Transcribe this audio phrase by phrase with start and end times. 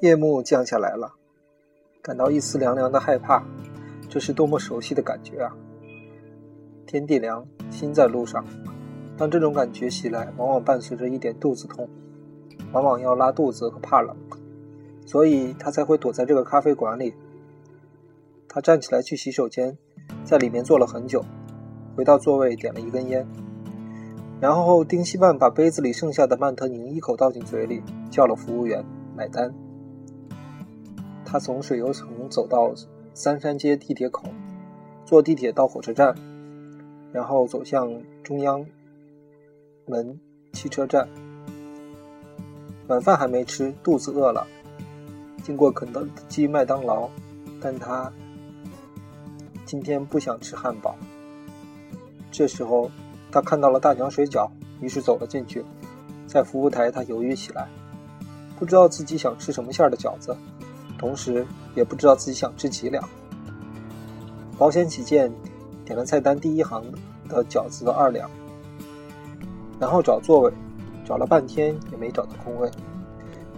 [0.00, 1.12] 夜幕降下来了，
[2.00, 3.44] 感到一丝凉凉的害怕，
[4.08, 5.54] 这是多么熟悉的感觉啊！
[6.86, 8.42] 天地凉，心在路上。
[9.18, 11.86] 当这种感觉袭来，往往伴随着一点肚子痛，
[12.72, 14.16] 往往要拉肚子和怕冷，
[15.04, 17.12] 所以他才会躲在这个咖啡馆里。
[18.48, 19.76] 他站起来去洗手间，
[20.24, 21.22] 在里面坐了很久，
[21.94, 23.26] 回到座位点了一根烟，
[24.40, 28.82] 然后丁西曼把杯子里剩下的曼特宁一口倒进嘴里，叫了服务员
[29.14, 29.52] 买单。
[31.30, 32.74] 他从水游城走到
[33.14, 34.24] 三山街地铁口，
[35.06, 36.12] 坐地铁到火车站，
[37.12, 37.88] 然后走向
[38.24, 38.66] 中央
[39.86, 40.18] 门
[40.52, 41.08] 汽车站。
[42.88, 44.44] 晚饭还没吃，肚子饿了。
[45.44, 47.08] 经过肯德基、麦当劳，
[47.60, 48.12] 但他
[49.64, 50.96] 今天不想吃汉堡。
[52.32, 52.90] 这时候，
[53.30, 54.50] 他看到了大娘水饺，
[54.80, 55.64] 于是走了进去。
[56.26, 57.68] 在服务台，他犹豫起来，
[58.58, 60.36] 不知道自己想吃什么馅儿的饺子。
[61.00, 63.02] 同时，也不知道自己想吃几两。
[64.58, 65.32] 保险起见，
[65.82, 66.84] 点了菜单第一行
[67.26, 68.28] 的饺子的二两，
[69.78, 70.52] 然后找座位，
[71.02, 72.70] 找了半天也没找到空位。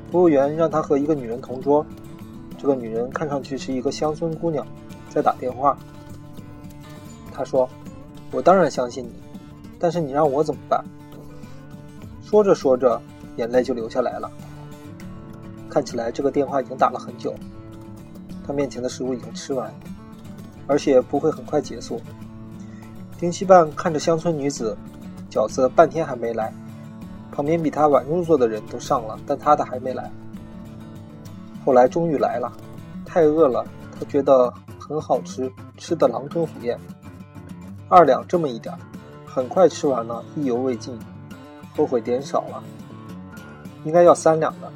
[0.09, 1.85] 服务员让他和一个女人同桌，
[2.57, 4.65] 这个女人看上去是一个乡村姑娘，
[5.11, 5.77] 在打电话。
[7.33, 7.69] 他说
[8.31, 9.11] ：“我当然相信你，
[9.81, 10.85] 但是你让我怎么办？”
[12.23, 13.03] 说着说着，
[13.35, 14.31] 眼泪就流下来了。
[15.73, 17.35] 看起来这个电话已经打了很久，
[18.47, 19.73] 他面前的食物已经吃完，
[20.67, 21.99] 而且不会很快结束。
[23.19, 24.77] 丁西半看着乡村女子，
[25.31, 26.53] 饺子半天还没来，
[27.31, 30.13] 旁边比他晚入座的人都上了，但他的还没来。
[31.65, 32.53] 后来终于来了，
[33.07, 33.65] 太饿了，
[33.99, 36.79] 他觉得很好吃，吃的狼吞虎咽。
[37.89, 38.77] 二两这么一点，
[39.25, 40.99] 很快吃完了，意犹未尽，
[41.75, 42.63] 后悔点少了，
[43.85, 44.71] 应该要三两的。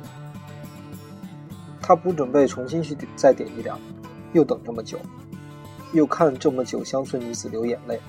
[1.87, 3.79] 他不准备重新去再点一两，
[4.33, 4.99] 又等这么久，
[5.93, 8.01] 又看这么久乡村女子流眼泪，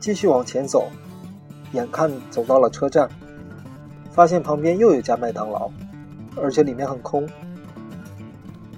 [0.00, 0.90] 继续往前走，
[1.70, 3.08] 眼看走到了车站，
[4.10, 5.70] 发现旁边又有家麦当劳，
[6.34, 7.24] 而且里面很空。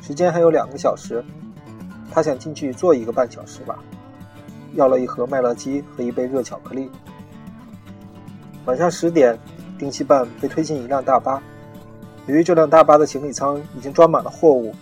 [0.02, 1.25] 时间还有两个小时，
[2.10, 3.78] 他想进去坐一个半小时吧，
[4.75, 6.91] 要了一盒麦乐鸡和一杯热巧克力。
[8.66, 9.38] 晚上十点，
[9.78, 11.42] 丁西半被推进一辆大巴。
[12.27, 14.72] 由于这辆大巴的行李舱已经装满了货物，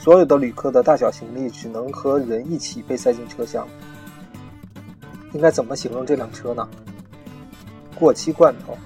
[0.00, 3.66] 所有的旅客的大小行李只能和人一起被塞进车厢。
[5.32, 6.68] 应该怎么形容这辆车呢？
[7.94, 8.76] 过期罐头。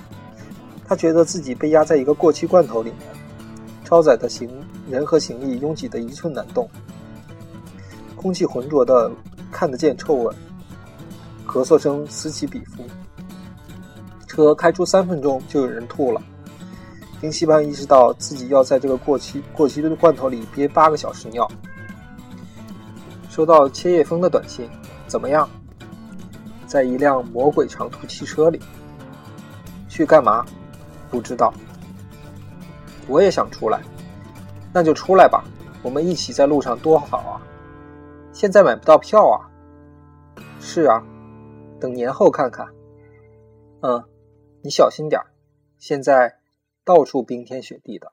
[0.85, 3.09] 他觉得自己被压在一个过期罐头里面，
[3.83, 4.51] 超载的行
[4.91, 6.69] 人和行李拥挤得一寸难动，
[8.15, 9.11] 空气浑浊的
[9.51, 10.35] 看得见臭味，
[11.47, 12.85] 咳嗽声此起彼伏。
[14.27, 16.21] 车开出三分钟，就有人吐了。
[17.23, 21.49] 丁西班意识到自己要在这个过期过期的罐头里憋八个小时尿。
[23.31, 24.69] 收到切叶枫的短信，
[25.07, 25.49] 怎么样？
[26.67, 28.61] 在一辆魔鬼长途汽车里。
[29.89, 30.45] 去干嘛？
[31.13, 31.55] 不知道。
[33.07, 33.81] 我也想出来，
[34.73, 35.45] 那就出来吧。
[35.81, 37.39] 我们一起在路上多好啊！
[38.33, 39.47] 现在买不到票啊。
[40.59, 41.01] 是啊，
[41.79, 42.67] 等年后看看。
[43.83, 44.03] 嗯，
[44.61, 45.23] 你小心点。
[45.79, 46.42] 现在。
[46.85, 48.13] 到处冰天雪地的。